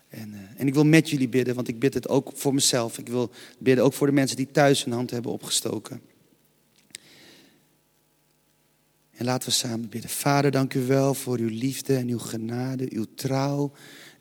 [0.09, 2.98] En, uh, en ik wil met jullie bidden, want ik bid het ook voor mezelf.
[2.98, 6.01] Ik wil bidden ook voor de mensen die thuis een hand hebben opgestoken.
[9.11, 10.11] En laten we samen bidden.
[10.11, 13.72] Vader, dank u wel voor uw liefde en uw genade, uw trouw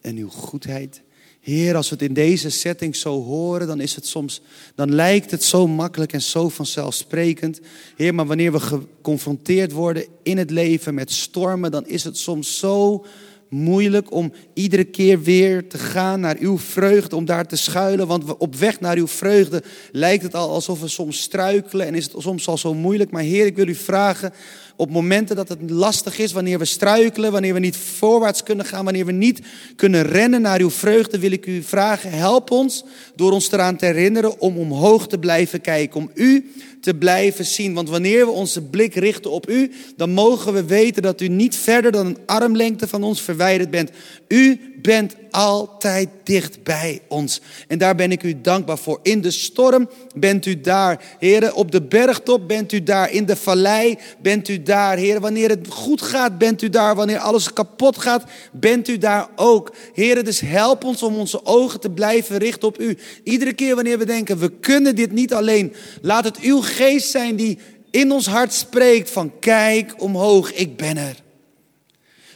[0.01, 1.01] en uw goedheid.
[1.47, 4.41] Heer, als we het in deze setting zo horen, dan is het soms,
[4.75, 7.59] dan lijkt het zo makkelijk en zo vanzelfsprekend.
[7.95, 12.59] Heer, maar wanneer we geconfronteerd worden in het leven met stormen, dan is het soms
[12.59, 13.05] zo
[13.49, 18.07] moeilijk om iedere keer weer te gaan naar uw vreugde, om daar te schuilen.
[18.07, 22.03] Want op weg naar uw vreugde lijkt het al alsof we soms struikelen en is
[22.03, 23.11] het soms al zo moeilijk.
[23.11, 24.33] Maar Heer, ik wil u vragen
[24.77, 28.83] op momenten dat het lastig is, wanneer we struikelen, wanneer we niet voorwaarts kunnen gaan,
[28.83, 29.39] wanneer we niet
[29.75, 32.83] kunnen rennen naar uw vreugde, wil ik u vragen, help ons
[33.15, 37.73] door ons eraan te herinneren om omhoog te blijven kijken, om u te blijven zien.
[37.73, 41.55] Want wanneer we onze blik richten op u, dan mogen we weten dat u niet
[41.55, 43.91] verder dan een armlengte van ons verwijderd bent.
[44.27, 47.41] U bent altijd dicht bij ons.
[47.67, 48.99] En daar ben ik u dankbaar voor.
[49.03, 51.03] In de storm bent u daar.
[51.19, 53.11] Heren, op de bergtop bent u daar.
[53.11, 54.97] In de vallei bent u daar.
[54.97, 56.95] Heren, wanneer het goed gaat, bent u daar.
[56.95, 59.75] Wanneer alles kapot gaat, bent u daar ook.
[59.93, 62.97] Heren, dus help ons om onze ogen te blijven richten op u.
[63.23, 65.73] Iedere keer wanneer we denken, we kunnen dit niet alleen.
[66.01, 67.57] Laat het uw geest zijn die
[67.91, 71.25] in ons hart spreekt van kijk omhoog, ik ben er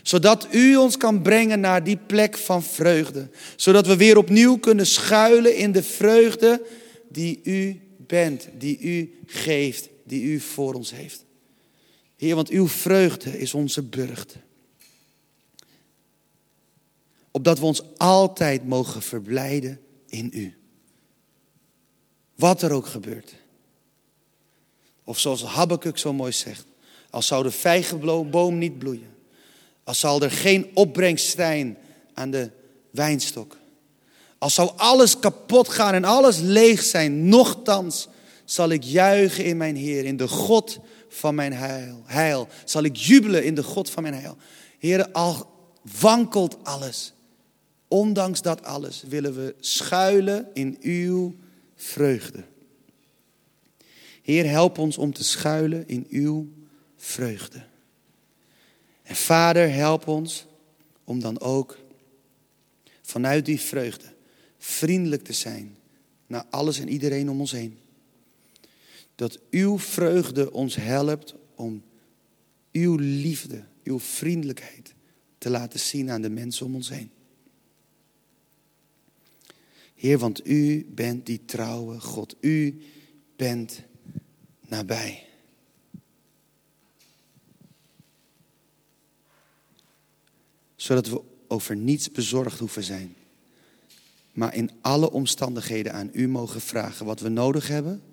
[0.01, 3.29] zodat u ons kan brengen naar die plek van vreugde.
[3.55, 6.65] Zodat we weer opnieuw kunnen schuilen in de vreugde
[7.09, 11.25] die u bent, die u geeft, die u voor ons heeft.
[12.17, 14.35] Heer, want uw vreugde is onze burcht.
[17.31, 20.55] Opdat we ons altijd mogen verblijden in u.
[22.35, 23.33] Wat er ook gebeurt.
[25.03, 26.65] Of zoals Habakkuk zo mooi zegt.
[27.09, 29.11] Als zou de vijgenboom niet bloeien
[29.83, 31.77] als zal er geen opbrengst zijn
[32.13, 32.49] aan de
[32.91, 33.57] wijnstok.
[34.37, 38.07] Als zou alles kapot gaan en alles leeg zijn, nochtans
[38.45, 42.01] zal ik juichen in mijn Heer, in de God van mijn heil.
[42.05, 42.47] heil.
[42.65, 44.37] Zal ik jubelen in de God van mijn heil.
[44.79, 45.49] Heer, al
[45.99, 47.13] wankelt alles,
[47.87, 51.35] ondanks dat alles, willen we schuilen in uw
[51.75, 52.43] vreugde.
[54.21, 56.49] Heer, help ons om te schuilen in uw
[56.97, 57.69] vreugde.
[59.12, 60.45] En Vader, help ons
[61.04, 61.78] om dan ook
[63.02, 64.13] vanuit die vreugde
[64.58, 65.78] vriendelijk te zijn
[66.28, 67.78] naar alles en iedereen om ons heen.
[69.15, 71.84] Dat uw vreugde ons helpt om
[72.71, 74.93] uw liefde, uw vriendelijkheid
[75.38, 77.12] te laten zien aan de mensen om ons heen.
[79.95, 82.36] Heer, want u bent die trouwe God.
[82.39, 82.82] U
[83.36, 83.82] bent
[84.67, 85.30] nabij.
[90.81, 93.15] Zodat we over niets bezorgd hoeven zijn.
[94.31, 98.03] Maar in alle omstandigheden aan u mogen vragen wat we nodig hebben.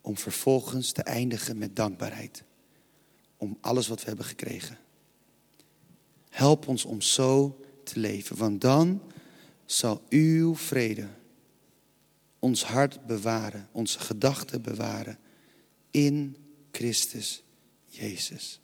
[0.00, 2.44] Om vervolgens te eindigen met dankbaarheid.
[3.36, 4.78] Om alles wat we hebben gekregen.
[6.28, 9.02] Help ons om zo te leven, want dan
[9.64, 11.08] zal uw vrede
[12.38, 15.18] ons hart bewaren, onze gedachten bewaren
[15.90, 16.36] in
[16.70, 17.42] Christus
[17.84, 18.62] Jezus.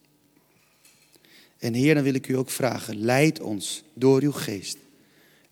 [1.61, 4.77] En Heer, dan wil ik u ook vragen, leid ons door uw geest.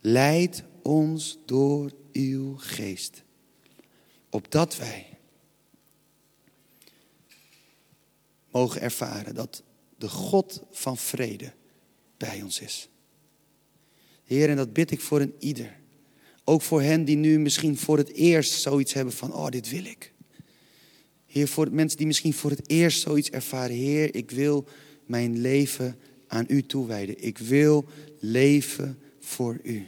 [0.00, 3.22] Leid ons door uw geest.
[4.30, 5.06] Opdat wij
[8.50, 9.62] mogen ervaren dat
[9.98, 11.52] de God van vrede
[12.16, 12.88] bij ons is.
[14.24, 15.76] Heer, en dat bid ik voor een ieder.
[16.44, 19.84] Ook voor hen die nu misschien voor het eerst zoiets hebben van, oh, dit wil
[19.84, 20.12] ik.
[21.26, 23.76] Heer, voor mensen die misschien voor het eerst zoiets ervaren.
[23.76, 24.68] Heer, ik wil
[25.08, 27.24] mijn leven aan u toewijden.
[27.24, 27.84] Ik wil
[28.18, 29.86] leven voor u.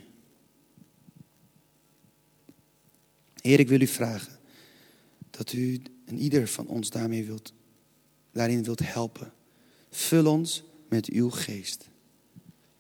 [3.41, 4.39] Heer, ik wil u vragen
[5.31, 7.53] dat u en ieder van ons daarmee wilt,
[8.33, 9.33] daarin wilt helpen.
[9.91, 11.89] Vul ons met uw geest.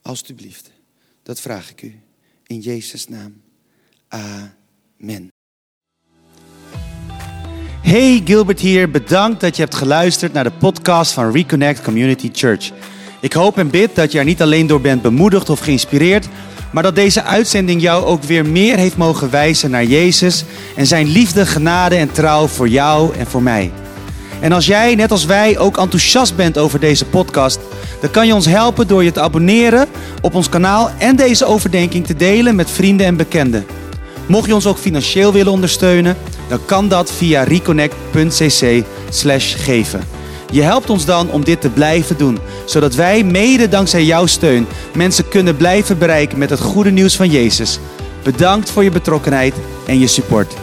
[0.03, 0.71] Alsjeblieft.
[1.23, 2.01] Dat vraag ik u.
[2.47, 3.43] In Jezus' naam.
[4.09, 5.31] Amen.
[7.83, 8.91] Hey, Gilbert hier.
[8.91, 12.71] Bedankt dat je hebt geluisterd naar de podcast van Reconnect Community Church.
[13.21, 16.29] Ik hoop en bid dat je er niet alleen door bent bemoedigd of geïnspireerd,
[16.73, 20.45] maar dat deze uitzending jou ook weer meer heeft mogen wijzen naar Jezus
[20.77, 23.71] en zijn liefde, genade en trouw voor jou en voor mij.
[24.41, 27.61] En als jij, net als wij, ook enthousiast bent over deze podcast,
[28.01, 29.89] dan kan je ons helpen door je te abonneren
[30.23, 33.67] op ons kanaal en deze overdenking te delen met vrienden en bekenden.
[34.27, 36.17] Mocht je ons ook financieel willen ondersteunen,
[36.51, 40.01] dan kan dat via reconnect.cc/geven.
[40.51, 44.67] Je helpt ons dan om dit te blijven doen, zodat wij mede dankzij jouw steun
[44.95, 47.79] mensen kunnen blijven bereiken met het goede nieuws van Jezus.
[48.23, 49.55] Bedankt voor je betrokkenheid
[49.87, 50.55] en je support.